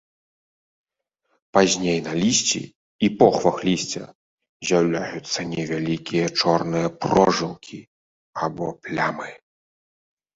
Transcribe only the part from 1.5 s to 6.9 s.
Пазней на лісці і похвах лісця з'яўляюцца невялікія чорныя